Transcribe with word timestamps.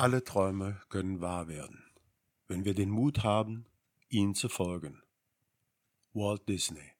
Alle 0.00 0.24
Träume 0.24 0.80
können 0.88 1.20
wahr 1.20 1.46
werden, 1.46 1.84
wenn 2.48 2.64
wir 2.64 2.72
den 2.72 2.88
Mut 2.88 3.22
haben, 3.22 3.66
ihnen 4.08 4.34
zu 4.34 4.48
folgen. 4.48 5.02
Walt 6.14 6.48
Disney 6.48 6.92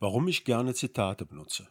Warum 0.00 0.26
ich 0.26 0.44
gerne 0.44 0.74
Zitate 0.74 1.24
benutze? 1.24 1.68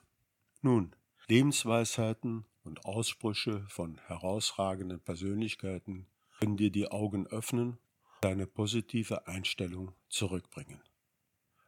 Nun, 0.61 0.95
Lebensweisheiten 1.27 2.45
und 2.63 2.85
Aussprüche 2.85 3.65
von 3.67 3.97
herausragenden 4.07 5.01
Persönlichkeiten 5.01 6.07
können 6.39 6.55
dir 6.55 6.71
die 6.71 6.89
Augen 6.89 7.27
öffnen, 7.27 7.77
deine 8.21 8.47
positive 8.47 9.27
Einstellung 9.27 9.91
zurückbringen. 10.07 10.81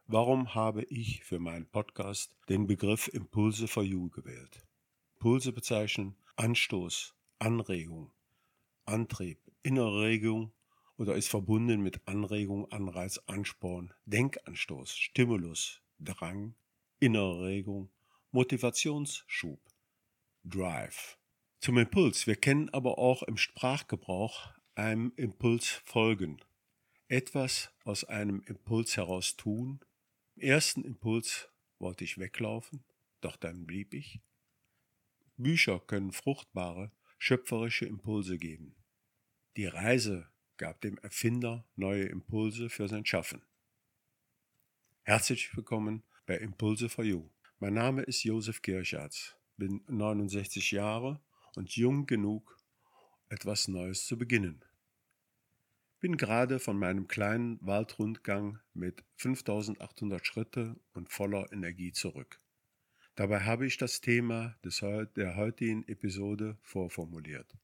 Warum 0.06 0.54
habe 0.54 0.84
ich 0.84 1.22
für 1.22 1.38
meinen 1.38 1.66
Podcast 1.66 2.34
den 2.48 2.66
Begriff 2.66 3.08
Impulse 3.08 3.68
for 3.68 3.82
You 3.82 4.08
gewählt? 4.08 4.66
Impulse 5.16 5.52
bezeichnen 5.52 6.16
Anstoß, 6.36 7.14
Anregung, 7.38 8.10
Antrieb, 8.84 9.38
innere 9.62 10.02
Regung 10.02 10.52
oder 10.96 11.14
ist 11.14 11.28
verbunden 11.28 11.80
mit 11.82 12.06
Anregung, 12.06 12.70
Anreiz, 12.70 13.18
Ansporn, 13.26 13.92
Denkanstoß, 14.06 14.96
Stimulus, 14.96 15.80
Drang, 15.98 16.54
innere 17.00 17.44
Regung, 17.44 17.90
Motivationsschub, 18.30 19.60
Drive. 20.44 21.18
Zum 21.60 21.78
Impuls. 21.78 22.26
Wir 22.26 22.36
kennen 22.36 22.70
aber 22.70 22.98
auch 22.98 23.22
im 23.22 23.36
Sprachgebrauch 23.36 24.52
einem 24.74 25.12
Impuls 25.16 25.82
folgen. 25.84 26.40
Etwas 27.08 27.70
aus 27.84 28.04
einem 28.04 28.42
Impuls 28.46 28.96
heraus 28.96 29.36
tun. 29.36 29.80
Im 30.34 30.42
ersten 30.42 30.82
Impuls 30.82 31.48
wollte 31.78 32.04
ich 32.04 32.18
weglaufen, 32.18 32.82
doch 33.20 33.36
dann 33.36 33.66
blieb 33.66 33.94
ich. 33.94 34.20
Bücher 35.36 35.78
können 35.80 36.12
fruchtbare, 36.12 36.90
schöpferische 37.24 37.86
Impulse 37.86 38.36
geben. 38.36 38.74
Die 39.56 39.66
Reise 39.66 40.28
gab 40.56 40.80
dem 40.80 40.98
Erfinder 40.98 41.64
neue 41.76 42.02
Impulse 42.06 42.68
für 42.68 42.88
sein 42.88 43.06
Schaffen. 43.06 43.42
Herzlich 45.04 45.56
willkommen 45.56 46.02
bei 46.26 46.36
Impulse 46.38 46.88
for 46.88 47.04
You. 47.04 47.30
Mein 47.60 47.74
Name 47.74 48.02
ist 48.02 48.24
Josef 48.24 48.60
Kirchatz, 48.60 49.36
bin 49.56 49.84
69 49.86 50.72
Jahre 50.72 51.20
und 51.54 51.76
jung 51.76 52.06
genug, 52.06 52.58
etwas 53.28 53.68
Neues 53.68 54.04
zu 54.04 54.18
beginnen. 54.18 54.64
Bin 56.00 56.16
gerade 56.16 56.58
von 56.58 56.76
meinem 56.76 57.06
kleinen 57.06 57.64
Waldrundgang 57.64 58.58
mit 58.74 59.04
5800 59.14 60.26
Schritte 60.26 60.74
und 60.92 61.08
voller 61.08 61.52
Energie 61.52 61.92
zurück. 61.92 62.41
Dabei 63.14 63.40
habe 63.40 63.66
ich 63.66 63.76
das 63.76 64.00
Thema 64.00 64.56
des, 64.64 64.82
der 65.16 65.36
heutigen 65.36 65.86
Episode 65.86 66.56
vorformuliert. 66.62 67.54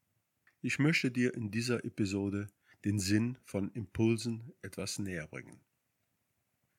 Ich 0.61 0.79
möchte 0.79 1.11
dir 1.11 1.33
in 1.35 1.51
dieser 1.51 1.85
Episode 1.87 2.49
den 2.85 2.99
Sinn 2.99 3.39
von 3.45 3.71
Impulsen 3.73 4.53
etwas 4.61 4.99
näher 4.99 5.27
bringen. 5.27 5.61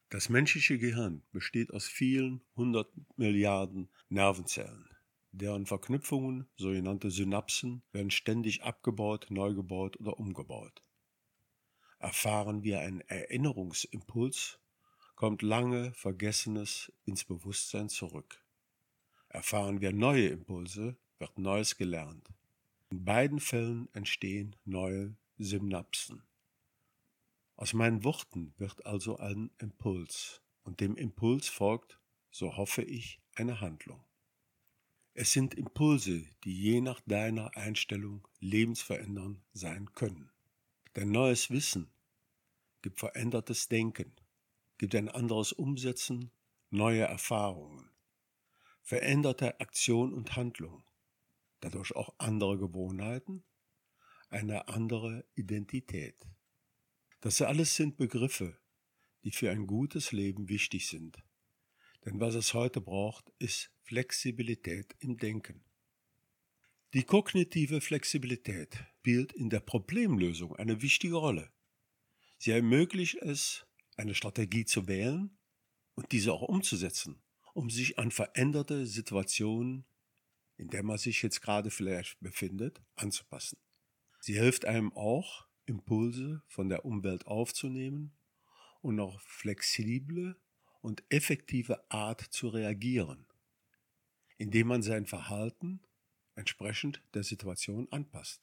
Das 0.10 0.30
menschliche 0.30 0.78
Gehirn 0.78 1.24
besteht 1.32 1.72
aus 1.72 1.86
vielen 1.86 2.42
hundert 2.56 2.92
Milliarden 3.18 3.90
Nervenzellen. 4.08 4.88
Deren 5.32 5.66
Verknüpfungen, 5.66 6.48
sogenannte 6.56 7.10
Synapsen, 7.10 7.84
werden 7.92 8.12
ständig 8.12 8.64
abgebaut, 8.64 9.28
neu 9.30 9.54
gebaut 9.54 10.00
oder 10.00 10.20
umgebaut. 10.20 10.84
Erfahren 11.98 12.64
wir 12.64 12.82
einen 12.82 13.02
Erinnerungsimpuls, 13.02 14.60
kommt 15.16 15.42
lange 15.42 15.92
Vergessenes 15.94 16.92
ins 17.06 17.26
Bewusstsein 17.26 17.90
zurück. 17.90 18.44
Erfahren 19.30 19.80
wir 19.80 19.94
neue 19.94 20.28
Impulse, 20.28 20.98
wird 21.20 21.38
Neues 21.38 21.78
gelernt. 21.78 22.28
In 22.90 23.06
beiden 23.06 23.40
Fällen 23.40 23.88
entstehen 23.94 24.56
neue 24.66 25.16
Synapsen. 25.38 26.24
Aus 27.56 27.74
meinen 27.74 28.04
Worten 28.04 28.56
wird 28.58 28.88
also 28.88 29.18
ein 29.18 29.52
Impuls, 29.60 30.42
und 30.64 30.80
dem 30.80 30.96
Impuls 30.96 31.48
folgt, 31.48 32.00
so 32.32 32.58
hoffe 32.58 32.82
ich, 32.82 33.22
eine 33.36 33.62
Handlung. 33.62 34.04
Es 35.14 35.32
sind 35.32 35.54
Impulse, 35.54 36.26
die 36.44 36.60
je 36.60 36.82
nach 36.82 37.02
deiner 37.02 37.56
Einstellung 37.56 38.28
lebensverändernd 38.40 39.44
sein 39.54 39.94
können. 39.94 40.32
Dein 40.94 41.12
neues 41.12 41.52
Wissen 41.52 41.92
gibt 42.82 43.00
verändertes 43.00 43.68
Denken, 43.68 44.16
gibt 44.80 44.96
ein 44.96 45.10
anderes 45.10 45.52
Umsetzen, 45.52 46.32
neue 46.72 47.02
Erfahrungen 47.02 47.90
veränderte 48.90 49.60
Aktion 49.60 50.16
und 50.16 50.36
Handlung, 50.36 50.84
dadurch 51.60 51.96
auch 51.96 52.16
andere 52.18 52.58
Gewohnheiten, 52.58 53.44
eine 54.32 54.68
andere 54.68 55.28
Identität. 55.36 56.16
Das 57.22 57.40
alles 57.44 57.76
sind 57.76 57.98
Begriffe, 57.98 58.58
die 59.24 59.30
für 59.30 59.52
ein 59.52 59.68
gutes 59.68 60.12
Leben 60.12 60.50
wichtig 60.50 60.88
sind. 60.88 61.20
Denn 62.04 62.20
was 62.20 62.34
es 62.34 62.56
heute 62.56 62.82
braucht, 62.82 63.32
ist 63.38 63.70
Flexibilität 63.84 64.96
im 64.98 65.18
Denken. 65.18 65.64
Die 66.96 67.04
kognitive 67.04 67.82
Flexibilität 67.82 68.76
spielt 68.98 69.34
in 69.34 69.52
der 69.52 69.60
Problemlösung 69.60 70.56
eine 70.56 70.82
wichtige 70.82 71.18
Rolle. 71.18 71.52
Sie 72.40 72.50
ermöglicht 72.50 73.18
es, 73.22 73.68
eine 73.98 74.16
Strategie 74.16 74.66
zu 74.66 74.88
wählen 74.88 75.38
und 75.94 76.12
diese 76.12 76.34
auch 76.34 76.42
umzusetzen 76.42 77.22
um 77.60 77.70
sich 77.70 78.00
an 78.00 78.10
veränderte 78.10 78.88
Situationen, 78.88 79.84
in 80.56 80.70
der 80.70 80.82
man 80.82 80.98
sich 80.98 81.22
jetzt 81.22 81.42
gerade 81.42 81.72
vielleicht 81.72 82.18
befindet, 82.22 82.82
anzupassen. 82.96 83.58
Sie 84.22 84.40
hilft 84.40 84.64
einem 84.64 84.94
auch, 84.94 85.46
Impulse 85.66 86.42
von 86.48 86.70
der 86.70 86.86
Umwelt 86.86 87.28
aufzunehmen 87.28 88.18
und 88.80 89.02
auf 89.02 89.22
flexible 89.22 90.40
und 90.80 91.04
effektive 91.10 91.92
Art 91.92 92.22
zu 92.22 92.48
reagieren, 92.48 93.26
indem 94.38 94.68
man 94.68 94.82
sein 94.82 95.06
Verhalten 95.06 95.82
entsprechend 96.36 97.04
der 97.14 97.24
Situation 97.24 97.92
anpasst. 97.92 98.42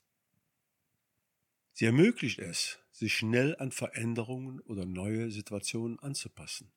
Sie 1.73 1.87
ermöglicht 1.87 2.39
es, 2.39 2.81
sich 2.93 3.15
schnell 3.15 3.57
an 3.57 3.73
Veränderungen 3.73 4.61
oder 4.61 4.85
neue 4.85 5.31
Situationen 5.31 5.99
anzupassen 6.01 6.71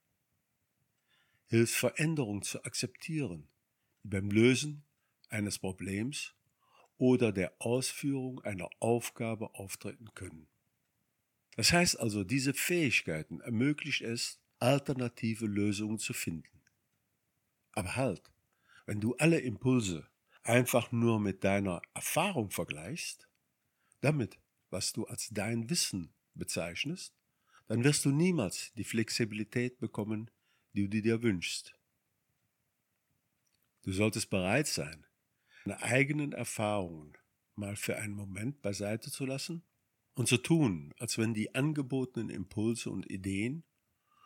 hilft 1.50 1.76
Veränderungen 1.76 2.44
zu 2.44 2.64
akzeptieren, 2.64 3.50
die 4.04 4.10
beim 4.10 4.30
Lösen 4.30 4.86
eines 5.30 5.60
Problems 5.60 6.36
oder 6.98 7.32
der 7.32 7.54
Ausführung 7.60 8.42
einer 8.42 8.70
Aufgabe 8.80 9.56
auftreten 9.56 10.14
können. 10.16 10.48
Das 11.56 11.74
heißt 11.74 12.00
also, 12.00 12.24
diese 12.24 12.54
Fähigkeiten 12.54 13.42
ermöglicht 13.42 14.02
es, 14.02 14.40
alternative 14.60 15.46
Lösungen 15.46 15.98
zu 15.98 16.14
finden. 16.14 16.62
Aber 17.74 17.96
halt, 17.96 18.32
wenn 18.86 19.00
du 19.00 19.16
alle 19.16 19.40
Impulse 19.40 20.08
einfach 20.44 20.92
nur 20.92 21.20
mit 21.20 21.44
deiner 21.44 21.82
Erfahrung 21.94 22.52
vergleichst, 22.52 23.28
damit, 24.02 24.38
was 24.70 24.94
du 24.94 25.06
als 25.06 25.30
dein 25.32 25.70
Wissen 25.70 26.14
bezeichnest, 26.34 27.14
dann 27.68 27.84
wirst 27.84 28.06
du 28.06 28.12
niemals 28.12 28.74
die 28.74 28.84
Flexibilität 28.84 29.80
bekommen, 29.80 30.32
die 30.74 30.90
du 30.90 31.02
dir 31.02 31.24
wünschst. 31.24 31.74
Du 33.84 33.92
solltest 33.92 34.30
bereit 34.30 34.68
sein, 34.68 35.06
deine 35.66 35.82
eigenen 35.82 36.32
Erfahrungen 36.32 37.18
mal 37.56 37.76
für 37.76 37.98
einen 37.98 38.14
Moment 38.14 38.62
beiseite 38.62 39.12
zu 39.12 39.26
lassen 39.26 39.64
und 40.14 40.28
zu 40.28 40.38
tun, 40.38 40.94
als 40.98 41.18
wenn 41.18 41.34
die 41.34 41.56
angebotenen 41.56 42.30
Impulse 42.30 42.90
und 42.90 43.10
Ideen 43.10 43.64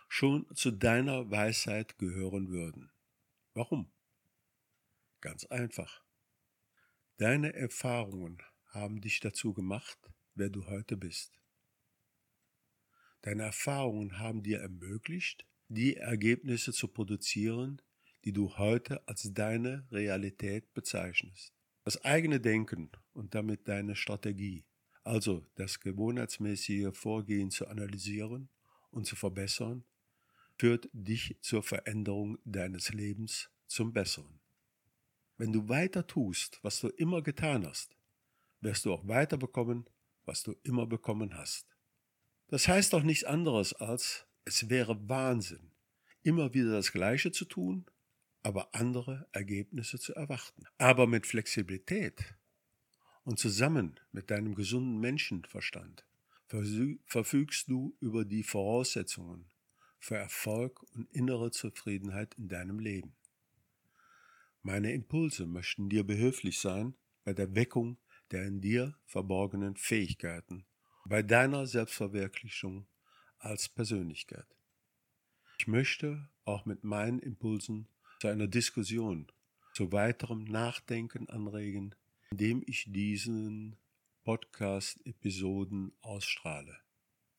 schon 0.07 0.45
zu 0.55 0.71
deiner 0.71 1.31
Weisheit 1.31 1.97
gehören 1.97 2.49
würden. 2.49 2.91
Warum? 3.53 3.91
Ganz 5.21 5.45
einfach. 5.45 6.03
Deine 7.17 7.53
Erfahrungen 7.53 8.41
haben 8.65 9.01
dich 9.01 9.19
dazu 9.19 9.53
gemacht, 9.53 9.97
wer 10.35 10.49
du 10.49 10.65
heute 10.65 10.97
bist. 10.97 11.39
Deine 13.21 13.43
Erfahrungen 13.43 14.19
haben 14.19 14.43
dir 14.43 14.59
ermöglicht, 14.59 15.45
die 15.67 15.97
Ergebnisse 15.97 16.73
zu 16.73 16.87
produzieren, 16.87 17.81
die 18.25 18.31
du 18.31 18.57
heute 18.57 19.05
als 19.07 19.33
deine 19.33 19.85
Realität 19.91 20.73
bezeichnest. 20.73 21.53
Das 21.83 22.03
eigene 22.05 22.39
Denken 22.39 22.89
und 23.13 23.35
damit 23.35 23.67
deine 23.67 23.95
Strategie, 23.95 24.65
also 25.03 25.45
das 25.55 25.79
gewohnheitsmäßige 25.79 26.89
Vorgehen 26.93 27.51
zu 27.51 27.67
analysieren 27.67 28.49
und 28.91 29.05
zu 29.05 29.15
verbessern, 29.15 29.83
führt 30.57 30.89
dich 30.93 31.37
zur 31.41 31.63
Veränderung 31.63 32.37
deines 32.45 32.93
Lebens 32.93 33.49
zum 33.67 33.91
Besseren. 33.91 34.39
Wenn 35.37 35.51
du 35.51 35.67
weiter 35.67 36.07
tust, 36.07 36.59
was 36.61 36.79
du 36.79 36.87
immer 36.89 37.21
getan 37.21 37.67
hast, 37.67 37.97
wirst 38.61 38.85
du 38.85 38.93
auch 38.93 39.05
weiter 39.07 39.37
bekommen, 39.37 39.89
was 40.25 40.43
du 40.43 40.55
immer 40.63 40.85
bekommen 40.85 41.35
hast. 41.35 41.67
Das 42.47 42.67
heißt 42.67 42.93
doch 42.93 43.03
nichts 43.03 43.23
anderes 43.23 43.73
als, 43.73 44.25
es 44.45 44.69
wäre 44.69 45.09
Wahnsinn, 45.09 45.71
immer 46.21 46.53
wieder 46.53 46.71
das 46.71 46.91
Gleiche 46.91 47.31
zu 47.31 47.45
tun, 47.45 47.85
aber 48.41 48.73
andere 48.75 49.27
Ergebnisse 49.31 49.99
zu 49.99 50.13
erwarten. 50.13 50.65
Aber 50.77 51.07
mit 51.07 51.25
Flexibilität 51.27 52.35
Und 53.23 53.39
zusammen 53.39 53.99
mit 54.11 54.29
deinem 54.31 54.53
gesunden 54.53 54.99
Menschenverstand 54.99 56.05
verfügst 57.05 57.69
du 57.69 57.95
über 58.01 58.25
die 58.25 58.43
Voraussetzungen 58.43 59.45
für 59.97 60.17
Erfolg 60.17 60.83
und 60.93 61.09
innere 61.11 61.51
Zufriedenheit 61.51 62.35
in 62.35 62.49
deinem 62.49 62.79
Leben. 62.79 63.15
Meine 64.61 64.91
Impulse 64.91 65.45
möchten 65.45 65.89
dir 65.89 66.03
behilflich 66.03 66.59
sein 66.59 66.95
bei 67.23 67.33
der 67.33 67.55
Weckung 67.55 67.97
der 68.31 68.45
in 68.45 68.61
dir 68.61 68.95
verborgenen 69.05 69.75
Fähigkeiten, 69.75 70.65
bei 71.05 71.21
deiner 71.21 71.67
Selbstverwirklichung 71.67 72.87
als 73.43 73.69
Persönlichkeit. 73.69 74.47
Ich 75.59 75.67
möchte 75.67 76.29
auch 76.45 76.65
mit 76.65 76.83
meinen 76.83 77.19
Impulsen 77.19 77.87
zu 78.19 78.27
einer 78.27 78.47
Diskussion, 78.47 79.31
zu 79.73 79.91
weiterem 79.91 80.43
Nachdenken 80.45 81.29
anregen, 81.29 81.95
indem 82.31 82.63
ich 82.65 82.85
diesen 82.87 83.77
Podcast-Episoden 84.23 85.91
ausstrahle. 86.01 86.77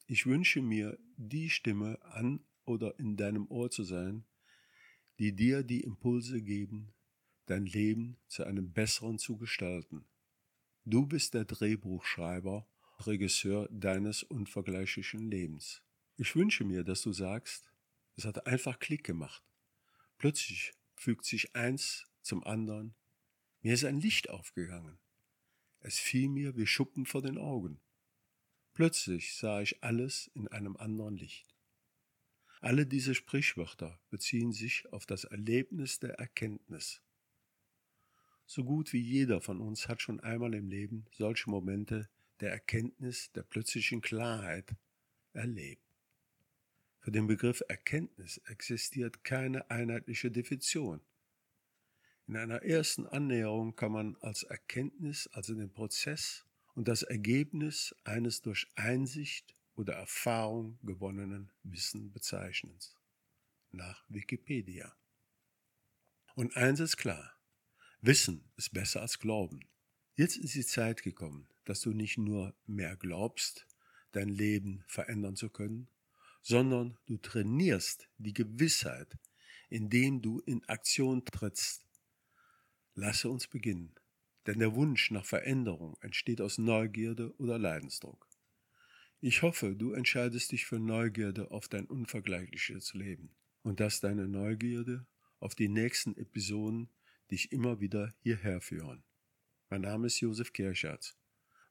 Ich 0.06 0.26
wünsche 0.26 0.60
mir, 0.60 0.98
die 1.16 1.48
Stimme 1.48 2.02
an 2.02 2.44
oder 2.64 2.98
in 2.98 3.16
deinem 3.16 3.46
Ohr 3.50 3.70
zu 3.70 3.84
sein, 3.84 4.24
die 5.18 5.34
dir 5.34 5.62
die 5.62 5.80
Impulse 5.80 6.42
geben, 6.42 6.92
dein 7.46 7.66
Leben 7.66 8.18
zu 8.26 8.44
einem 8.44 8.72
besseren 8.72 9.18
zu 9.18 9.36
gestalten. 9.38 10.04
Du 10.84 11.06
bist 11.06 11.34
der 11.34 11.44
Drehbuchschreiber, 11.44 12.68
Regisseur 13.00 13.68
deines 13.70 14.22
unvergleichlichen 14.22 15.30
Lebens. 15.30 15.82
Ich 16.16 16.37
wünsche 16.37 16.64
mir, 16.64 16.84
dass 16.84 17.02
du 17.02 17.12
sagst, 17.12 17.72
es 18.16 18.25
hat 18.25 18.46
einfach 18.46 18.78
Klick 18.78 19.02
gemacht. 19.02 19.43
Plötzlich 20.16 20.72
fügt 20.94 21.25
sich 21.25 21.56
eins 21.56 22.06
zum 22.22 22.44
anderen. 22.44 22.94
Mir 23.62 23.75
ist 23.75 23.84
ein 23.84 24.00
Licht 24.00 24.31
aufgegangen. 24.31 24.99
Es 25.81 25.99
fiel 25.99 26.28
mir 26.28 26.56
wie 26.56 26.66
Schuppen 26.66 27.05
vor 27.05 27.20
den 27.20 27.37
Augen. 27.37 27.81
Plötzlich 28.75 29.34
sah 29.34 29.61
ich 29.61 29.82
alles 29.82 30.31
in 30.34 30.49
einem 30.49 30.76
anderen 30.76 31.16
Licht. 31.16 31.55
Alle 32.60 32.87
diese 32.87 33.14
Sprichwörter 33.14 34.00
beziehen 34.08 34.52
sich 34.52 34.90
auf 34.93 35.06
das 35.06 35.25
Erlebnis 35.25 35.99
der 35.99 36.14
Erkenntnis. 36.14 37.02
So 38.46 38.64
gut 38.64 38.93
wie 38.93 39.00
jeder 39.00 39.40
von 39.40 39.60
uns 39.60 39.88
hat 39.88 40.00
schon 40.00 40.20
einmal 40.20 40.55
im 40.55 40.69
Leben 40.69 41.06
solche 41.12 41.50
Momente 41.50 42.08
der 42.40 42.52
Erkenntnis, 42.52 43.32
der 43.32 43.43
plötzlichen 43.43 44.00
Klarheit 44.00 44.75
erlebt. 45.32 45.83
Für 47.04 47.12
den 47.12 47.26
Begriff 47.26 47.62
Erkenntnis 47.68 48.38
existiert 48.46 49.24
keine 49.24 49.70
einheitliche 49.70 50.30
Definition. 50.30 51.02
In 52.26 52.34
einer 52.34 52.62
ersten 52.62 53.06
Annäherung 53.06 53.76
kann 53.76 53.92
man 53.92 54.16
als 54.22 54.42
Erkenntnis, 54.44 55.26
also 55.34 55.54
den 55.54 55.70
Prozess 55.70 56.46
und 56.74 56.88
das 56.88 57.02
Ergebnis 57.02 57.94
eines 58.04 58.40
durch 58.40 58.72
Einsicht 58.74 59.54
oder 59.74 59.92
Erfahrung 59.92 60.78
gewonnenen 60.82 61.52
Wissen 61.62 62.10
bezeichnen. 62.10 62.78
Nach 63.70 64.02
Wikipedia. 64.08 64.96
Und 66.34 66.56
eins 66.56 66.80
ist 66.80 66.96
klar, 66.96 67.34
Wissen 68.00 68.50
ist 68.56 68.72
besser 68.72 69.02
als 69.02 69.18
Glauben. 69.18 69.60
Jetzt 70.14 70.38
ist 70.38 70.54
die 70.54 70.64
Zeit 70.64 71.02
gekommen, 71.02 71.48
dass 71.66 71.82
du 71.82 71.90
nicht 71.90 72.16
nur 72.16 72.54
mehr 72.64 72.96
glaubst, 72.96 73.66
dein 74.12 74.30
Leben 74.30 74.84
verändern 74.86 75.36
zu 75.36 75.50
können, 75.50 75.90
sondern 76.44 76.96
du 77.06 77.17
trainierst 77.17 78.08
die 78.19 78.35
Gewissheit, 78.35 79.19
indem 79.70 80.23
du 80.23 80.41
in 80.41 80.62
Aktion 80.69 81.25
trittst 81.25 81.85
Lasse 82.96 83.29
uns 83.29 83.49
beginnen, 83.49 83.93
denn 84.46 84.61
der 84.61 84.76
Wunsch 84.76 85.11
nach 85.11 85.25
Veränderung 85.25 85.96
entsteht 86.00 86.41
aus 86.41 86.58
Neugierde 86.58 87.35
oder 87.38 87.58
Leidensdruck. 87.58 88.29
Ich 89.20 89.43
hoffe, 89.43 89.75
du 89.75 89.93
entscheidest 89.93 90.52
dich 90.52 90.67
für 90.67 90.79
Neugierde 90.79 91.50
auf 91.50 91.67
dein 91.67 91.87
unvergleichliches 91.87 92.94
Leben 92.94 93.35
und 93.62 93.81
dass 93.81 93.99
deine 93.99 94.29
Neugierde 94.29 95.06
auf 95.41 95.56
die 95.56 95.69
nächsten 95.69 96.17
Episoden 96.17 96.88
dich 97.32 97.50
immer 97.50 97.81
wieder 97.81 98.14
hierher 98.20 98.61
führen. 98.61 99.02
Mein 99.70 99.81
Name 99.81 100.06
ist 100.06 100.20
Josef 100.20 100.52
Kirschatz. 100.52 101.17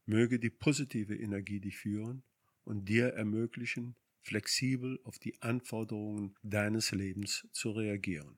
Möge 0.06 0.40
die 0.40 0.50
positive 0.50 1.16
Energie 1.16 1.62
dich 1.62 1.78
führen 1.78 2.24
und 2.66 2.90
dir 2.90 3.14
ermöglichen, 3.14 3.96
flexibel 4.24 5.00
auf 5.04 5.20
die 5.20 5.42
Anforderungen 5.42 6.36
deines 6.42 6.92
Lebens 6.92 7.48
zu 7.52 7.72
reagieren. 7.72 8.38